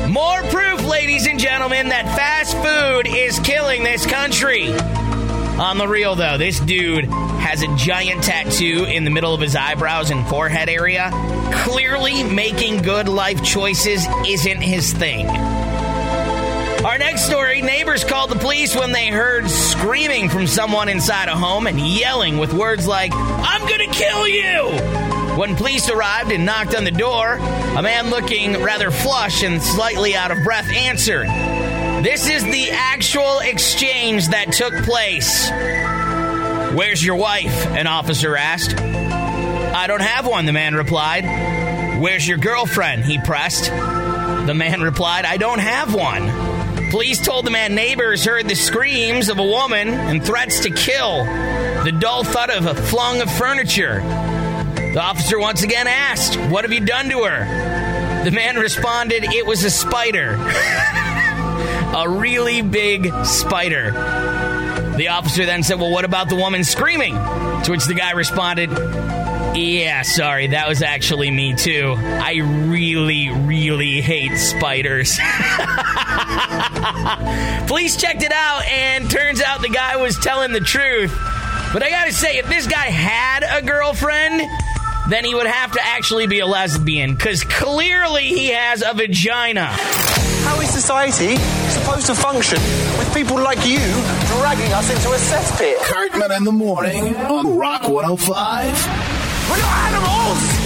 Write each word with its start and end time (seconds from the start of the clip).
More 0.07 0.41
proof, 0.44 0.85
ladies 0.85 1.25
and 1.25 1.39
gentlemen, 1.39 1.89
that 1.89 2.05
fast 2.16 2.55
food 2.55 3.07
is 3.07 3.39
killing 3.39 3.83
this 3.83 4.05
country. 4.05 4.69
On 4.69 5.80
the 5.80 5.88
real, 5.88 6.16
though, 6.16 6.38
this 6.38 6.59
dude 6.59 7.05
has 7.05 7.63
a 7.63 7.75
giant 7.77 8.23
tattoo 8.23 8.85
in 8.85 9.03
the 9.03 9.09
middle 9.09 9.33
of 9.33 9.41
his 9.41 9.55
eyebrows 9.55 10.11
and 10.11 10.27
forehead 10.27 10.69
area. 10.69 11.09
Clearly, 11.66 12.23
making 12.23 12.83
good 12.83 13.07
life 13.07 13.44
choices 13.44 14.05
isn't 14.27 14.61
his 14.61 14.94
thing. 14.94 15.27
Our 16.85 16.97
next 16.97 17.25
story 17.27 17.61
neighbors 17.61 18.03
called 18.03 18.29
the 18.29 18.35
police 18.35 18.75
when 18.75 18.91
they 18.91 19.07
heard 19.07 19.49
screaming 19.49 20.27
from 20.27 20.47
someone 20.47 20.89
inside 20.89 21.29
a 21.29 21.35
home 21.35 21.65
and 21.65 21.79
yelling 21.79 22.39
with 22.39 22.53
words 22.53 22.85
like, 22.85 23.13
I'm 23.13 23.61
gonna 23.61 23.87
kill 23.87 24.27
you! 24.27 25.37
When 25.39 25.55
police 25.55 25.89
arrived 25.89 26.33
and 26.33 26.45
knocked 26.45 26.75
on 26.75 26.83
the 26.83 26.91
door, 26.91 27.35
a 27.35 27.81
man 27.81 28.09
looking 28.09 28.61
rather 28.61 28.91
flush 28.91 29.43
and 29.43 29.63
slightly 29.63 30.13
out 30.13 30.31
of 30.31 30.43
breath 30.43 30.69
answered. 30.73 31.27
This 32.03 32.29
is 32.29 32.43
the 32.43 32.71
actual 32.71 33.39
exchange 33.39 34.27
that 34.27 34.51
took 34.51 34.73
place. 34.83 35.49
Where's 36.77 37.03
your 37.03 37.15
wife? 37.15 37.65
An 37.67 37.87
officer 37.87 38.35
asked. 38.35 38.75
I 38.77 39.87
don't 39.87 40.01
have 40.01 40.27
one, 40.27 40.45
the 40.45 40.51
man 40.51 40.75
replied. 40.75 41.23
Where's 42.01 42.27
your 42.27 42.39
girlfriend? 42.39 43.05
He 43.05 43.19
pressed. 43.19 43.69
The 43.69 44.53
man 44.53 44.81
replied, 44.81 45.23
I 45.23 45.37
don't 45.37 45.59
have 45.59 45.95
one. 45.95 46.42
Police 46.94 47.25
told 47.25 47.44
the 47.44 47.49
man 47.49 47.73
neighbors 47.73 48.23
heard 48.23 48.47
the 48.47 48.53
screams 48.53 49.30
of 49.30 49.39
a 49.39 49.44
woman 49.44 49.88
and 49.89 50.23
threats 50.23 50.59
to 50.59 50.69
kill, 50.69 51.25
the 51.83 51.91
dull 51.91 52.23
thud 52.23 52.52
of 52.52 52.67
a 52.67 52.75
flung 52.75 53.19
of 53.19 53.35
furniture. 53.35 54.00
The 54.75 55.02
officer 55.02 55.39
once 55.39 55.63
again 55.63 55.88
asked, 55.88 56.35
What 56.52 56.66
have 56.66 56.72
you 56.72 56.81
done 56.81 57.09
to 57.09 57.23
her? 57.23 58.23
The 58.23 58.30
man 58.30 58.58
responded, 58.58 59.23
It 59.23 59.44
was 59.44 59.63
a 59.63 59.72
spider. 59.72 60.33
a 61.95 62.06
really 62.07 62.62
big 62.62 63.12
spider. 63.25 63.90
The 64.96 65.07
officer 65.07 65.47
then 65.47 65.63
said, 65.63 65.79
Well, 65.79 65.90
what 65.90 66.06
about 66.06 66.29
the 66.29 66.35
woman 66.35 66.63
screaming? 66.63 67.16
To 67.16 67.72
which 67.72 67.85
the 67.85 67.96
guy 67.96 68.12
responded, 68.12 68.69
Yeah, 69.56 70.02
sorry, 70.02 70.47
that 70.47 70.68
was 70.68 70.81
actually 70.81 71.30
me 71.30 71.53
too. 71.53 71.94
I 71.97 72.38
really, 72.38 73.30
really 73.30 74.02
hate 74.02 74.36
spiders. 74.38 75.18
Police 77.68 77.96
checked 77.96 78.24
it 78.24 78.31
out, 78.31 78.66
and 78.66 79.09
turns 79.12 79.41
out 79.41 79.62
the 79.62 79.69
guy 79.69 79.97
was 79.97 80.18
telling 80.18 80.53
the 80.53 80.59
truth. 80.59 81.12
But 81.72 81.84
I 81.84 81.90
gotta 81.91 82.14
say, 82.14 82.38
if 82.38 82.47
this 82.47 82.66
guy 82.66 82.86
had 82.88 83.44
a 83.44 83.62
girlfriend, 83.62 84.41
then 85.09 85.24
he 85.24 85.36
would 85.36 85.47
have 85.47 85.72
to 85.74 85.80
actually 85.85 86.25
be 86.28 86.40
a 86.40 86.47
lesbian, 86.47 87.14
because 87.14 87.44
clearly 87.44 88.24
he 88.24 88.47
has 88.50 88.81
a 88.84 88.94
vagina. 88.94 89.68
How 90.44 90.59
is 90.62 90.70
society 90.70 91.38
supposed 91.70 92.08
to 92.08 92.16
function 92.16 92.58
with 92.97 93.14
people 93.14 93.38
like 93.38 93.66
you 93.66 93.80
dragging 94.38 94.74
us 94.74 94.90
into 94.90 95.09
a 95.09 95.18
cesspit? 95.18 95.78
Cartman 95.88 96.31
in 96.31 96.44
the 96.44 96.52
morning 96.52 97.16
on 97.16 97.56
Rock 97.58 97.88
105. 97.88 99.12
We're 99.49 99.57
not 99.57 99.91
animals! 99.91 100.63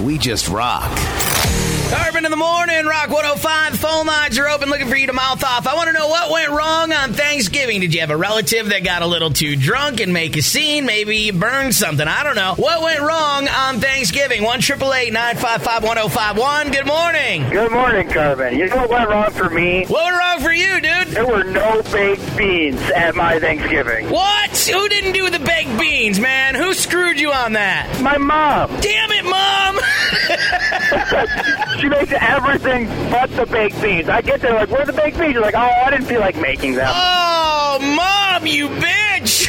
We 0.00 0.18
just 0.18 0.48
rock. 0.48 0.90
Cartman 1.88 2.24
in 2.24 2.32
the 2.32 2.36
morning, 2.36 2.84
Rock 2.84 3.10
105. 3.10 3.78
Phone 3.78 4.06
lines 4.06 4.36
are 4.38 4.48
open 4.48 4.68
looking 4.68 4.88
for 4.88 4.96
you 4.96 5.06
to 5.06 5.12
mouth 5.12 5.44
off. 5.44 5.68
I 5.68 5.76
want 5.76 5.86
to 5.86 5.92
know 5.92 6.08
what 6.08 6.32
went 6.32 6.50
wrong 6.50 6.92
on 6.92 7.12
Thanksgiving. 7.12 7.80
Did 7.80 7.94
you 7.94 8.00
have 8.00 8.10
a 8.10 8.16
relative 8.16 8.70
that 8.70 8.82
got 8.82 9.02
a 9.02 9.06
little 9.06 9.30
too 9.30 9.54
drunk 9.54 10.00
and 10.00 10.12
make 10.12 10.36
a 10.36 10.42
scene? 10.42 10.84
Maybe 10.84 11.16
you 11.18 11.32
burned 11.32 11.76
something. 11.76 12.06
I 12.08 12.24
don't 12.24 12.34
know. 12.34 12.54
What 12.56 12.82
went 12.82 13.00
wrong 13.00 13.46
on 13.46 13.78
Thanksgiving? 13.78 14.42
1 14.42 14.60
955 14.68 15.84
1051. 15.84 16.72
Good 16.72 16.86
morning. 16.86 17.48
Good 17.50 17.70
morning, 17.70 18.08
Cartman. 18.08 18.58
You 18.58 18.66
know 18.66 18.76
what 18.78 18.90
went 18.90 19.08
wrong 19.08 19.30
for 19.30 19.48
me? 19.48 19.84
What 19.86 20.04
went 20.06 20.16
wrong 20.16 20.40
for 20.40 20.52
you, 20.52 20.80
dude? 20.80 21.06
There 21.14 21.26
were 21.26 21.44
no 21.44 21.82
baked 21.92 22.36
beans 22.36 22.80
at 22.96 23.14
my 23.14 23.38
Thanksgiving. 23.38 24.10
What? 24.10 24.50
Who 24.58 24.88
didn't 24.88 25.12
do 25.12 25.30
the 25.30 25.35
baked 25.46 25.78
beans, 25.78 26.20
man? 26.20 26.54
Who 26.54 26.74
screwed 26.74 27.18
you 27.20 27.32
on 27.32 27.54
that? 27.54 28.00
My 28.02 28.18
mom. 28.18 28.68
Damn 28.80 29.10
it, 29.12 29.24
mom! 29.24 29.78
she 31.80 31.88
makes 31.88 32.12
everything 32.12 32.86
but 33.10 33.30
the 33.36 33.46
baked 33.46 33.80
beans. 33.80 34.08
I 34.08 34.20
get 34.20 34.40
there 34.40 34.54
like, 34.54 34.70
where 34.70 34.82
are 34.82 34.86
the 34.86 34.92
baked 34.92 35.18
beans? 35.18 35.32
You're 35.34 35.42
like, 35.42 35.54
oh, 35.54 35.58
I 35.58 35.90
didn't 35.90 36.06
feel 36.06 36.20
like 36.20 36.36
making 36.36 36.74
them. 36.74 36.88
oh, 36.88 37.78
mom, 37.80 38.46
you 38.46 38.68
bitch! 38.68 39.46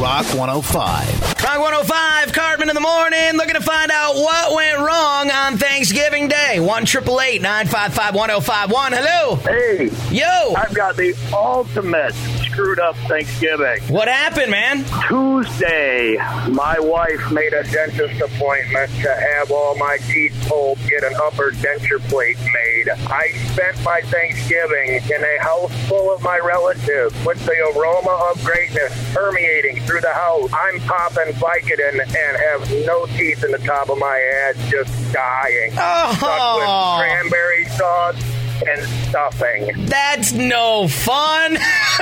Rock 0.00 0.26
105. 0.34 1.44
Rock 1.44 1.60
105, 1.60 2.32
Cartman 2.32 2.68
in 2.68 2.74
the 2.74 2.80
morning, 2.80 3.34
looking 3.34 3.54
to 3.54 3.60
find 3.60 3.92
out 3.92 4.16
what 4.16 4.56
went 4.56 4.78
wrong 4.78 5.30
on 5.30 5.56
Thanksgiving 5.56 6.26
Day. 6.26 6.58
1 6.58 6.66
955 6.66 8.14
1051. 8.14 8.92
Hello. 8.92 9.36
Hey, 9.36 9.90
Yo. 10.10 10.54
I've 10.56 10.74
got 10.74 10.96
the 10.96 11.14
ultimate 11.32 12.14
screwed 12.54 12.78
up 12.78 12.94
Thanksgiving. 13.08 13.80
What 13.92 14.06
happened, 14.06 14.52
man? 14.52 14.84
Tuesday, 15.08 16.16
my 16.48 16.76
wife 16.78 17.32
made 17.32 17.52
a 17.52 17.64
dentist 17.64 18.20
appointment 18.20 18.90
to 19.02 19.12
have 19.12 19.50
all 19.50 19.74
my 19.74 19.96
teeth 20.06 20.32
pulled, 20.48 20.78
get 20.88 21.02
an 21.02 21.14
upper 21.16 21.50
denture 21.50 21.98
plate 22.08 22.38
made. 22.38 22.88
I 23.10 23.32
spent 23.52 23.82
my 23.82 24.02
Thanksgiving 24.02 25.02
in 25.12 25.24
a 25.24 25.42
house 25.42 25.72
full 25.88 26.14
of 26.14 26.22
my 26.22 26.38
relatives 26.38 27.12
with 27.24 27.44
the 27.44 27.72
aroma 27.76 28.30
of 28.30 28.44
greatness 28.44 28.92
permeating 29.12 29.80
through 29.82 30.02
the 30.02 30.12
house. 30.12 30.48
I'm 30.52 30.78
popping 30.82 31.32
Vicodin 31.34 32.00
and 32.00 32.36
have 32.36 32.86
no 32.86 33.06
teeth 33.06 33.42
in 33.42 33.50
the 33.50 33.58
top 33.58 33.88
of 33.90 33.98
my 33.98 34.14
head, 34.14 34.56
just 34.70 34.92
dying. 35.12 35.72
Oh. 35.76 36.14
Stuck 36.16 36.30
Oh. 36.40 36.98
with 36.98 37.08
cranberry 37.10 37.64
sauce 37.76 38.22
and 38.68 38.80
stuffing. 39.08 39.86
That's 39.86 40.32
no 40.32 40.86
fun. 40.86 41.58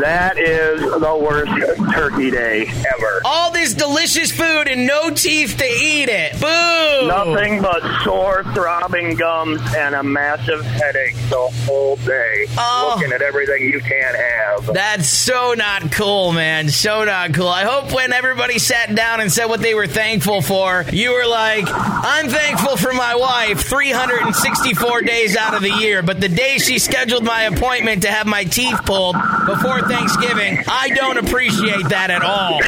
That 0.00 0.38
is 0.38 0.80
the 0.80 1.18
worst 1.20 1.52
turkey 1.92 2.30
day 2.30 2.66
ever. 2.94 3.20
All 3.24 3.50
this 3.50 3.74
delicious 3.74 4.30
food 4.30 4.68
and 4.68 4.86
no 4.86 5.10
teeth 5.10 5.56
to 5.58 5.64
eat 5.64 6.08
it. 6.08 6.40
Boo. 6.40 7.08
Nothing 7.08 7.60
but 7.62 7.82
sore, 8.02 8.44
throbbing 8.54 9.16
gums 9.16 9.60
and 9.76 9.94
a 9.94 10.02
massive 10.02 10.64
headache 10.64 11.16
the 11.28 11.48
whole 11.66 11.96
day. 11.96 12.46
Oh. 12.56 12.94
Looking 12.96 13.12
at 13.12 13.22
everything 13.22 13.64
you 13.64 13.80
can't 13.80 14.16
have. 14.16 14.66
That's 14.72 15.08
so 15.08 15.54
not 15.54 15.92
cool, 15.92 16.32
man. 16.32 16.68
So 16.68 17.04
not 17.04 17.34
cool. 17.34 17.48
I 17.48 17.64
hope 17.64 17.92
when 17.92 18.12
everybody 18.12 18.58
sat 18.58 18.94
down 18.94 19.20
and 19.20 19.32
said 19.32 19.46
what 19.46 19.60
they 19.60 19.74
were 19.74 19.86
thankful 19.86 20.42
for, 20.42 20.84
you 20.92 21.12
were 21.12 21.26
like, 21.26 21.66
I'm 21.68 22.28
thankful 22.28 22.76
for 22.76 22.92
my 22.92 23.14
wife 23.14 23.62
364 23.62 25.02
days 25.02 25.36
out 25.36 25.54
of 25.54 25.62
the 25.62 25.70
year, 25.70 26.02
but 26.02 26.20
the 26.20 26.28
day 26.28 26.58
she 26.58 26.78
scheduled 26.78 27.24
my 27.24 27.42
appointment 27.42 28.02
to 28.02 28.10
have 28.10 28.26
my 28.30 28.44
teeth 28.44 28.80
pulled 28.86 29.16
before 29.46 29.82
Thanksgiving, 29.82 30.58
I 30.68 30.88
don't 30.94 31.18
appreciate 31.18 31.88
that 31.88 32.10
at 32.10 32.22
all. 32.22 32.60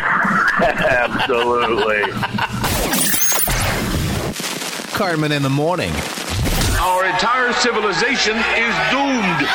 Absolutely. 0.60 2.02
Cartman 4.96 5.32
in 5.32 5.42
the 5.42 5.50
morning. 5.50 5.92
Our 6.78 7.06
entire 7.06 7.52
civilization 7.54 8.36
is 8.36 8.74
doomed. 8.90 9.48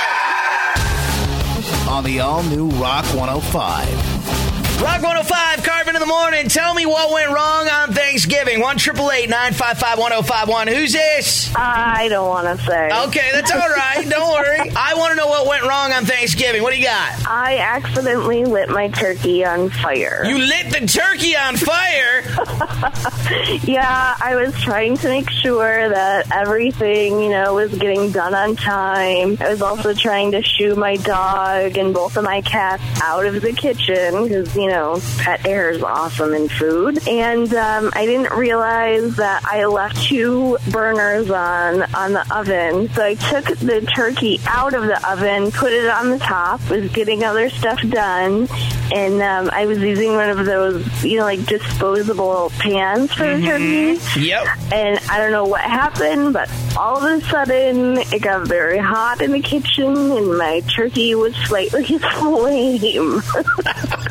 On 1.90 2.04
the 2.04 2.20
all 2.22 2.44
new 2.44 2.70
Rock 2.82 3.06
105. 3.14 4.82
Rock 4.82 5.02
105, 5.02 5.64
Cartman 5.68 5.98
in 5.98 6.00
the 6.00 6.08
morning. 6.08 6.48
Tell 6.48 6.74
me 6.74 6.86
what 6.86 7.12
went 7.12 7.30
wrong 7.30 7.68
on 7.68 7.92
Thanksgiving. 7.92 8.62
1 8.62 8.78
955 8.78 10.00
1051. 10.00 10.68
Who's 10.68 10.94
this? 10.94 11.54
I 11.56 12.08
don't 12.08 12.30
want 12.30 12.48
to 12.58 12.66
say. 12.66 12.90
Okay, 13.08 13.30
that's 13.34 13.52
all 13.52 13.60
right. 13.60 14.06
Don't 14.10 14.32
worry. 14.32 14.72
I 14.76 14.94
want 14.96 15.12
to 15.12 15.18
know 15.18 15.28
what 15.28 15.46
went 15.46 15.64
wrong 15.64 15.92
on 15.92 16.06
Thanksgiving. 16.06 16.64
What 16.64 16.72
do 16.72 16.80
you 16.80 16.86
got? 16.86 17.28
I 17.28 17.58
accidentally 17.58 18.46
lit 18.46 18.70
my 18.70 18.88
turkey 18.88 19.44
on 19.44 19.70
fire. 19.70 20.24
You 20.26 20.38
lit 20.38 20.72
the 20.72 20.88
turkey 20.88 21.36
on 21.36 21.58
fire. 21.58 22.22
yeah, 23.64 24.16
I 24.22 24.36
was 24.38 24.54
trying 24.62 24.96
to 24.98 25.10
make 25.10 25.30
sure 25.30 25.90
that 25.90 26.32
everything, 26.32 27.22
you 27.22 27.30
know, 27.30 27.56
was 27.56 27.78
getting 27.78 28.12
done 28.12 28.34
on 28.34 28.56
time. 28.56 29.38
I 29.42 29.50
was 29.50 29.62
also 29.62 29.94
trying 29.94 30.32
to 30.32 30.42
shoo 30.42 30.76
my 30.76 30.96
dog 30.96 31.78
and 31.78 31.94
both 31.94 32.16
of 32.16 32.24
my 32.24 32.42
cats 32.42 32.84
out 33.02 33.26
of 33.26 33.42
the 33.42 33.52
kitchen 33.52 34.24
because, 34.24 34.56
you 34.56 34.70
know, 34.70 35.02
pet 35.18 35.46
air 35.46 35.57
is 35.58 35.84
awesome 35.84 36.34
in 36.34 36.48
food. 36.48 37.08
And 37.08 37.54
um, 37.54 37.92
I 37.94 38.06
didn't 38.06 38.36
realize 38.38 39.16
that 39.18 39.44
I 39.46 39.66
left 39.66 40.02
two 40.04 40.58
burners 40.72 41.30
on 41.30 41.84
on 41.94 42.14
the 42.14 42.26
oven. 42.36 42.90
So 42.90 43.04
I 43.04 43.16
took 43.16 43.46
the 43.58 43.82
turkey 43.96 44.40
out 44.46 44.74
of 44.74 44.84
the 44.84 45.10
oven, 45.10 45.52
put 45.52 45.74
it 45.74 45.90
on 45.90 46.12
the 46.12 46.20
top, 46.20 46.70
was 46.70 46.92
getting 46.92 47.24
other 47.24 47.50
stuff 47.50 47.82
done, 47.90 48.48
and 48.94 49.22
um, 49.22 49.50
I 49.52 49.66
was 49.66 49.80
using 49.80 50.14
one 50.14 50.30
of 50.30 50.46
those, 50.46 51.04
you 51.04 51.18
know, 51.18 51.24
like 51.24 51.46
disposable 51.46 52.52
pans 52.60 53.14
for 53.14 53.38
the 53.38 53.46
turkey. 53.46 54.00
Yep. 54.20 54.48
And 54.72 55.00
I 55.10 55.18
don't 55.18 55.32
know 55.32 55.46
what 55.46 55.62
happened, 55.62 56.34
but 56.34 56.50
all 56.78 56.98
of 56.98 57.04
a 57.04 57.22
sudden 57.26 57.98
it 57.98 58.22
got 58.22 58.48
very 58.48 58.78
hot 58.78 59.22
in 59.22 59.32
the 59.32 59.42
kitchen, 59.42 59.96
and 59.96 60.38
my 60.38 60.62
turkey 60.76 61.16
was 61.16 61.36
slightly 61.36 61.84
aflame. 61.96 63.22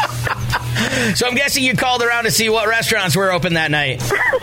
So 1.15 1.27
I'm 1.27 1.35
guessing 1.35 1.63
you 1.63 1.77
called 1.77 2.03
around 2.03 2.25
to 2.25 2.31
see 2.31 2.49
what 2.49 2.67
restaurants 2.69 3.15
were 3.15 3.31
open 3.31 3.53
that 3.55 3.71
night. 3.71 4.03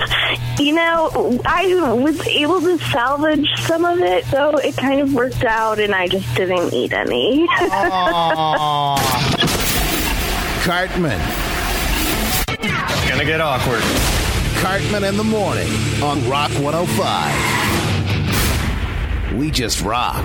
you 0.59 0.73
know, 0.73 1.39
I 1.45 1.73
was 1.93 2.19
able 2.27 2.61
to 2.61 2.77
salvage 2.77 3.47
some 3.61 3.85
of 3.85 3.99
it, 3.99 4.23
so 4.25 4.55
it 4.57 4.77
kind 4.77 5.01
of 5.01 5.13
worked 5.13 5.43
out, 5.43 5.79
and 5.79 5.95
I 5.95 6.07
just 6.07 6.33
didn't 6.35 6.71
eat 6.73 6.93
any. 6.93 7.47
Cartman. 10.63 11.19
It's 12.49 13.09
Gonna 13.09 13.25
get 13.25 13.41
awkward. 13.41 13.81
Cartman 14.61 15.03
in 15.03 15.17
the 15.17 15.23
morning 15.23 15.67
on 16.03 16.27
Rock 16.29 16.51
105. 16.51 19.37
We 19.37 19.49
just 19.49 19.81
rock. 19.81 20.23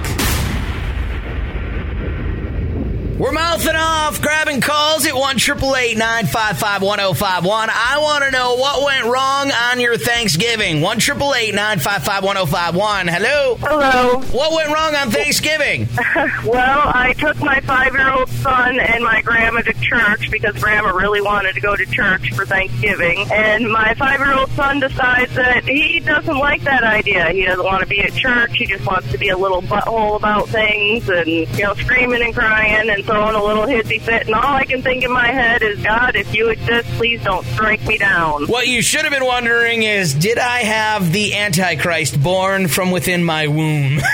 We're 3.18 3.32
mouthing 3.32 3.74
off, 3.74 4.22
grabbing 4.22 4.60
calls 4.60 5.04
at 5.04 5.12
1 5.12 5.20
955 5.20 6.82
1051. 6.82 7.68
I 7.68 7.98
want 8.00 8.22
to 8.22 8.30
know 8.30 8.54
what 8.54 8.84
went 8.84 9.06
wrong 9.06 9.50
on 9.50 9.80
your 9.80 9.96
Thanksgiving. 9.96 10.80
1 10.80 10.98
955 10.98 12.22
1051. 12.22 13.08
Hello. 13.08 13.56
Hello. 13.56 14.20
What 14.20 14.52
went 14.52 14.72
wrong 14.72 14.94
on 14.94 15.10
Thanksgiving? 15.10 15.88
well, 16.46 16.92
I 16.94 17.12
took 17.18 17.40
my 17.40 17.58
five 17.62 17.92
year 17.92 18.08
old 18.08 18.28
son 18.28 18.78
and 18.78 19.02
my 19.02 19.20
grandma 19.22 19.62
to 19.62 19.74
church 19.74 20.30
because 20.30 20.56
grandma 20.62 20.90
really 20.90 21.20
wanted 21.20 21.54
to 21.54 21.60
go 21.60 21.74
to 21.74 21.86
church 21.86 22.32
for 22.34 22.46
Thanksgiving. 22.46 23.26
And 23.32 23.68
my 23.68 23.94
five 23.94 24.20
year 24.20 24.32
old 24.32 24.50
son 24.50 24.78
decides 24.78 25.34
that 25.34 25.64
he 25.64 25.98
doesn't 25.98 26.38
like 26.38 26.62
that 26.62 26.84
idea. 26.84 27.30
He 27.30 27.44
doesn't 27.44 27.64
want 27.64 27.80
to 27.80 27.88
be 27.88 27.98
at 27.98 28.12
church. 28.12 28.56
He 28.58 28.66
just 28.66 28.86
wants 28.86 29.10
to 29.10 29.18
be 29.18 29.30
a 29.30 29.36
little 29.36 29.62
butthole 29.62 30.14
about 30.14 30.48
things 30.50 31.08
and, 31.08 31.26
you 31.26 31.64
know, 31.64 31.74
screaming 31.74 32.22
and 32.22 32.32
crying 32.32 32.88
and 32.88 33.07
throwing 33.08 33.34
a 33.34 33.43
little 33.43 33.64
hissy 33.64 34.00
fit. 34.00 34.26
And 34.26 34.34
all 34.34 34.55
I 34.55 34.64
can 34.64 34.82
think 34.82 35.02
in 35.02 35.10
my 35.10 35.28
head 35.28 35.62
is, 35.62 35.82
God, 35.82 36.14
if 36.14 36.34
you 36.34 36.50
exist, 36.50 36.87
please 36.97 37.25
don't 37.25 37.44
strike 37.47 37.85
me 37.87 37.97
down. 37.97 38.47
What 38.47 38.68
you 38.68 38.82
should 38.82 39.00
have 39.00 39.12
been 39.12 39.25
wondering 39.25 39.82
is 39.82 40.12
did 40.14 40.38
I 40.38 40.59
have 40.59 41.12
the 41.12 41.35
Antichrist 41.35 42.23
born 42.23 42.68
from 42.68 42.90
within 42.90 43.25
my 43.25 43.47
womb? 43.47 44.00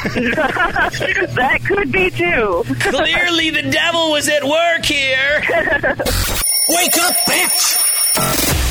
that 0.04 1.60
could 1.66 1.92
be 1.92 2.10
too. 2.10 2.64
Clearly, 2.80 3.50
the 3.50 3.70
devil 3.70 4.10
was 4.10 4.28
at 4.28 4.42
work 4.42 4.84
here. 4.84 5.42
Wake 6.68 6.98
up, 6.98 7.14
bitch! 7.26 8.69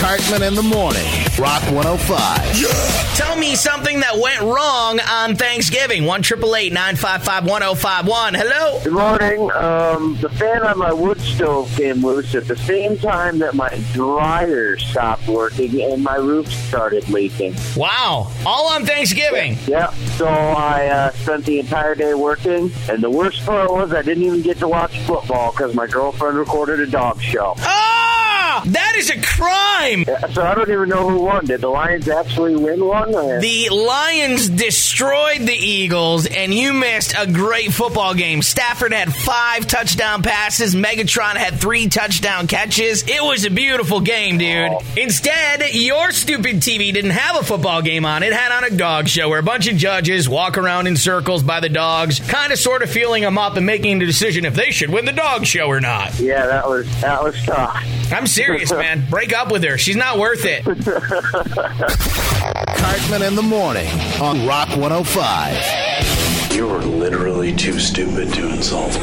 Cartman 0.00 0.42
in 0.42 0.54
the 0.54 0.62
morning. 0.62 1.04
Rock 1.38 1.62
105. 1.70 3.16
Tell 3.16 3.36
me 3.36 3.54
something 3.54 4.00
that 4.00 4.16
went 4.16 4.40
wrong 4.40 4.98
on 4.98 5.36
Thanksgiving. 5.36 6.06
1 6.06 6.22
955 6.22 7.44
1051. 7.44 8.32
Hello. 8.34 8.80
Good 8.82 8.94
morning. 8.94 9.50
Um, 9.52 10.16
the 10.22 10.30
fan 10.30 10.62
on 10.62 10.78
my 10.78 10.90
wood 10.90 11.20
stove 11.20 11.70
came 11.76 12.02
loose 12.02 12.34
at 12.34 12.48
the 12.48 12.56
same 12.56 12.96
time 12.96 13.40
that 13.40 13.54
my 13.54 13.78
dryer 13.92 14.78
stopped 14.78 15.28
working 15.28 15.82
and 15.82 16.02
my 16.02 16.16
roof 16.16 16.50
started 16.50 17.06
leaking. 17.10 17.54
Wow. 17.76 18.32
All 18.46 18.68
on 18.68 18.86
Thanksgiving. 18.86 19.58
Yeah. 19.66 19.90
So 20.16 20.26
I 20.26 20.86
uh, 20.86 21.10
spent 21.10 21.44
the 21.44 21.58
entire 21.58 21.94
day 21.94 22.14
working, 22.14 22.72
and 22.88 23.02
the 23.02 23.10
worst 23.10 23.44
part 23.44 23.70
was 23.70 23.92
I 23.92 24.00
didn't 24.00 24.24
even 24.24 24.40
get 24.40 24.56
to 24.60 24.68
watch 24.68 24.98
football 25.00 25.52
because 25.52 25.74
my 25.74 25.86
girlfriend 25.86 26.38
recorded 26.38 26.80
a 26.80 26.86
dog 26.86 27.20
show. 27.20 27.52
Ah! 27.58 27.89
That 28.66 28.94
is 28.96 29.10
a 29.10 29.20
crime! 29.20 30.04
So 30.32 30.42
I 30.42 30.54
don't 30.54 30.70
even 30.70 30.88
know 30.88 31.08
who 31.08 31.22
won. 31.22 31.46
Did 31.46 31.60
the 31.60 31.68
Lions 31.68 32.08
actually 32.08 32.56
win 32.56 32.84
one? 32.84 33.14
Or? 33.14 33.40
The 33.40 33.68
Lions 33.70 34.48
destroyed 34.48 35.40
the 35.40 35.52
Eagles, 35.54 36.26
and 36.26 36.52
you 36.52 36.72
missed 36.72 37.14
a 37.18 37.26
great 37.30 37.72
football 37.72 38.14
game. 38.14 38.42
Stafford 38.42 38.92
had 38.92 39.14
five 39.14 39.66
touchdown 39.66 40.22
passes. 40.22 40.74
Megatron 40.74 41.36
had 41.36 41.60
three 41.60 41.88
touchdown 41.88 42.46
catches. 42.46 43.04
It 43.08 43.22
was 43.22 43.44
a 43.44 43.50
beautiful 43.50 44.00
game, 44.00 44.38
dude. 44.38 44.72
Instead, 44.96 45.62
your 45.72 46.10
stupid 46.12 46.56
TV 46.56 46.92
didn't 46.92 47.10
have 47.10 47.36
a 47.36 47.42
football 47.42 47.82
game 47.82 48.04
on. 48.04 48.22
It 48.22 48.32
had 48.32 48.52
on 48.52 48.64
a 48.64 48.76
dog 48.76 49.08
show 49.08 49.28
where 49.28 49.38
a 49.38 49.42
bunch 49.42 49.68
of 49.68 49.76
judges 49.76 50.28
walk 50.28 50.58
around 50.58 50.86
in 50.86 50.96
circles 50.96 51.42
by 51.42 51.60
the 51.60 51.68
dogs, 51.68 52.20
kind 52.20 52.52
of 52.52 52.58
sort 52.58 52.82
of 52.82 52.90
feeling 52.90 53.22
them 53.22 53.38
up 53.38 53.56
and 53.56 53.66
making 53.66 54.02
a 54.02 54.06
decision 54.06 54.44
if 54.44 54.54
they 54.54 54.70
should 54.70 54.90
win 54.90 55.04
the 55.04 55.12
dog 55.12 55.46
show 55.46 55.66
or 55.66 55.80
not. 55.80 56.18
Yeah, 56.18 56.46
that 56.46 56.68
was 56.68 57.00
that 57.00 57.22
was 57.22 57.40
tough. 57.44 57.82
I'm 58.12 58.26
serious, 58.26 58.72
man. 58.72 59.04
Break 59.08 59.32
up 59.32 59.50
with 59.52 59.62
her. 59.64 59.78
She's 59.78 59.96
not 59.96 60.18
worth 60.18 60.44
it. 60.44 60.64
Cartman 62.76 63.22
in 63.22 63.36
the 63.36 63.42
morning 63.42 63.88
on 64.20 64.46
Rock 64.46 64.68
105. 64.76 66.52
You're 66.54 66.82
literally 66.82 67.54
too 67.54 67.78
stupid 67.78 68.32
to 68.34 68.48
insult. 68.50 68.98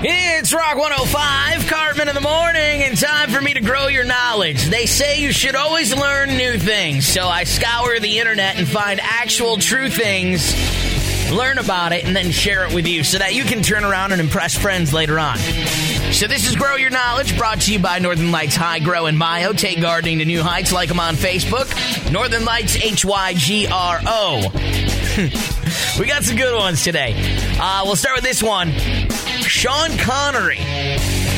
It's 0.00 0.52
Rock 0.52 0.76
105, 0.76 1.66
Cartman 1.66 2.08
in 2.08 2.14
the 2.14 2.20
morning, 2.20 2.84
and 2.84 2.96
time 2.96 3.30
for 3.30 3.40
me 3.40 3.52
to 3.54 3.60
grow 3.60 3.88
your 3.88 4.04
knowledge. 4.04 4.66
They 4.66 4.86
say 4.86 5.20
you 5.20 5.32
should 5.32 5.56
always 5.56 5.92
learn 5.92 6.28
new 6.36 6.56
things, 6.56 7.04
so 7.04 7.26
I 7.26 7.42
scour 7.42 7.98
the 7.98 8.20
internet 8.20 8.56
and 8.56 8.68
find 8.68 9.00
actual 9.02 9.56
true 9.56 9.90
things, 9.90 10.54
learn 11.32 11.58
about 11.58 11.90
it, 11.92 12.04
and 12.04 12.14
then 12.14 12.30
share 12.30 12.64
it 12.64 12.72
with 12.72 12.86
you 12.86 13.02
so 13.02 13.18
that 13.18 13.34
you 13.34 13.42
can 13.42 13.60
turn 13.60 13.82
around 13.84 14.12
and 14.12 14.20
impress 14.20 14.56
friends 14.56 14.92
later 14.92 15.18
on. 15.18 15.36
So 16.12 16.26
this 16.26 16.48
is 16.48 16.56
Grow 16.56 16.76
Your 16.76 16.90
Knowledge, 16.90 17.36
brought 17.38 17.60
to 17.62 17.72
you 17.72 17.78
by 17.78 17.98
Northern 18.00 18.32
Lights 18.32 18.56
Hygro 18.56 19.08
and 19.08 19.18
Mayo. 19.18 19.52
Take 19.52 19.80
gardening 19.80 20.18
to 20.18 20.24
new 20.24 20.42
heights. 20.42 20.72
Like 20.72 20.88
them 20.88 20.98
on 20.98 21.14
Facebook. 21.14 21.70
Northern 22.10 22.44
Lights 22.44 22.76
H 22.76 23.04
Y 23.04 23.34
G 23.34 23.68
R 23.70 24.00
O. 24.04 24.40
we 26.00 26.06
got 26.06 26.24
some 26.24 26.36
good 26.36 26.56
ones 26.56 26.82
today. 26.82 27.14
Uh, 27.60 27.82
we'll 27.84 27.94
start 27.94 28.16
with 28.16 28.24
this 28.24 28.42
one. 28.42 28.72
Sean 29.42 29.96
Connery, 29.98 30.58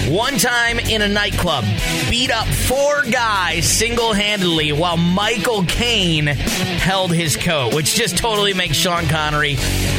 one 0.08 0.38
time 0.38 0.78
in 0.78 1.02
a 1.02 1.08
nightclub, 1.08 1.64
beat 2.08 2.30
up 2.30 2.46
four 2.46 3.02
guys 3.02 3.66
single 3.68 4.14
handedly 4.14 4.72
while 4.72 4.96
Michael 4.96 5.64
Caine 5.64 6.26
held 6.26 7.12
his 7.12 7.36
coat, 7.36 7.74
which 7.74 7.94
just 7.94 8.16
totally 8.16 8.54
makes 8.54 8.76
Sean 8.76 9.06
Connery 9.06 9.56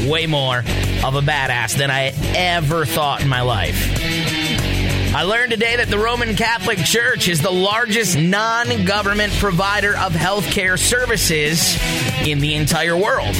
way 0.07 0.25
more 0.25 0.59
of 1.03 1.15
a 1.15 1.21
badass 1.21 1.77
than 1.77 1.91
I 1.91 2.13
ever 2.35 2.85
thought 2.85 3.21
in 3.21 3.29
my 3.29 3.41
life. 3.41 4.00
I 5.13 5.23
learned 5.23 5.51
today 5.51 5.75
that 5.75 5.89
the 5.89 5.99
Roman 5.99 6.37
Catholic 6.37 6.77
Church 6.77 7.27
is 7.27 7.41
the 7.41 7.51
largest 7.51 8.17
non 8.17 8.85
government 8.85 9.33
provider 9.33 9.91
of 9.97 10.13
healthcare 10.13 10.79
services 10.79 11.77
in 12.25 12.39
the 12.39 12.55
entire 12.55 12.95
world. 12.95 13.35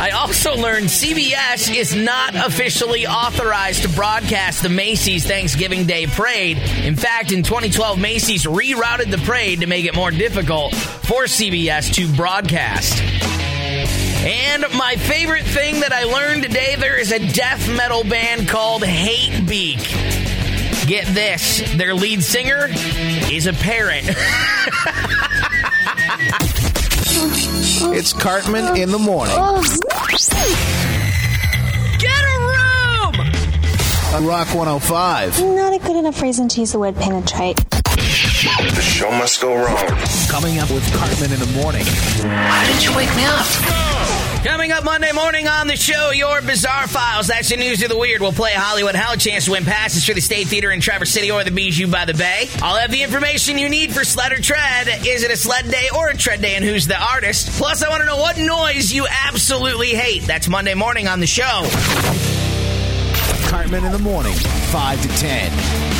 I 0.00 0.10
also 0.10 0.56
learned 0.56 0.86
CBS 0.86 1.72
is 1.72 1.94
not 1.94 2.34
officially 2.34 3.06
authorized 3.06 3.82
to 3.82 3.88
broadcast 3.90 4.64
the 4.64 4.68
Macy's 4.68 5.24
Thanksgiving 5.24 5.86
Day 5.86 6.06
Parade. 6.06 6.58
In 6.82 6.96
fact, 6.96 7.30
in 7.30 7.44
2012, 7.44 7.96
Macy's 7.96 8.44
rerouted 8.44 9.12
the 9.12 9.18
parade 9.18 9.60
to 9.60 9.68
make 9.68 9.84
it 9.84 9.94
more 9.94 10.10
difficult 10.10 10.74
for 10.74 11.24
CBS 11.24 11.94
to 11.94 12.12
broadcast. 12.16 13.37
And 14.28 14.66
my 14.74 14.96
favorite 14.96 15.46
thing 15.46 15.80
that 15.80 15.90
I 15.90 16.04
learned 16.04 16.42
today 16.42 16.76
there 16.76 16.98
is 16.98 17.12
a 17.12 17.32
death 17.32 17.66
metal 17.74 18.04
band 18.04 18.46
called 18.46 18.82
Hatebeak. 18.82 19.78
Get 20.86 21.06
this, 21.06 21.62
their 21.76 21.94
lead 21.94 22.22
singer 22.22 22.66
is 22.68 23.46
a 23.46 23.54
parrot. 23.54 24.04
It's 27.90 28.12
Cartman 28.12 28.76
in 28.76 28.90
the 28.90 28.98
morning 28.98 29.34
Get 31.98 32.22
a 32.22 32.38
room! 32.38 33.14
on 34.14 34.26
Rock 34.26 34.54
105. 34.54 35.40
Not 35.40 35.74
a 35.74 35.78
good 35.78 35.96
enough 35.96 36.20
reason 36.20 36.48
to 36.48 36.60
use 36.60 36.72
the 36.72 36.78
word 36.78 36.96
penetrate. 36.96 37.56
The 37.56 38.82
show 38.82 39.10
must 39.12 39.40
go 39.40 39.56
wrong. 39.56 39.86
Coming 40.28 40.58
up 40.58 40.70
with 40.70 40.84
Cartman 40.94 41.32
in 41.32 41.40
the 41.40 41.60
morning. 41.60 41.84
Why 41.86 42.70
did 42.72 42.84
you 42.84 42.94
wake 42.94 43.14
me 43.16 43.24
up? 43.24 43.87
Coming 44.44 44.70
up 44.70 44.84
Monday 44.84 45.10
morning 45.10 45.48
on 45.48 45.66
the 45.66 45.74
show, 45.74 46.10
your 46.10 46.40
bizarre 46.40 46.86
files. 46.86 47.26
That's 47.26 47.48
the 47.48 47.56
news 47.56 47.82
of 47.82 47.88
the 47.88 47.98
weird. 47.98 48.20
We'll 48.20 48.30
play 48.32 48.52
Hollywood 48.52 48.94
Hell, 48.94 49.16
chance 49.16 49.46
to 49.46 49.50
win 49.52 49.64
passes 49.64 50.04
for 50.04 50.14
the 50.14 50.20
State 50.20 50.46
Theater 50.46 50.70
in 50.70 50.80
Traverse 50.80 51.10
City 51.10 51.32
or 51.32 51.42
the 51.42 51.50
Bijou 51.50 51.88
by 51.88 52.04
the 52.04 52.14
Bay. 52.14 52.48
I'll 52.62 52.76
have 52.76 52.92
the 52.92 53.02
information 53.02 53.58
you 53.58 53.68
need 53.68 53.92
for 53.92 54.04
sled 54.04 54.30
or 54.32 54.40
tread. 54.40 54.86
Is 55.04 55.24
it 55.24 55.32
a 55.32 55.36
sled 55.36 55.68
day 55.68 55.88
or 55.94 56.08
a 56.08 56.16
tread 56.16 56.40
day, 56.40 56.54
and 56.54 56.64
who's 56.64 56.86
the 56.86 56.96
artist? 56.96 57.50
Plus, 57.58 57.82
I 57.82 57.88
want 57.88 58.02
to 58.02 58.06
know 58.06 58.18
what 58.18 58.38
noise 58.38 58.92
you 58.92 59.08
absolutely 59.26 59.88
hate. 59.88 60.22
That's 60.22 60.48
Monday 60.48 60.74
morning 60.74 61.08
on 61.08 61.18
the 61.18 61.26
show. 61.26 61.66
Cartman 63.48 63.84
in 63.84 63.90
the 63.92 63.98
morning, 63.98 64.34
5 64.34 65.02
to 65.02 65.08
10 65.08 65.52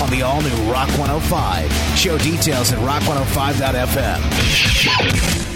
on 0.02 0.10
the 0.10 0.22
all 0.22 0.40
new 0.40 0.54
Rock 0.70 0.88
105. 0.96 1.72
Show 1.98 2.16
details 2.18 2.72
at 2.72 2.78
rock105.fm. 2.78 5.47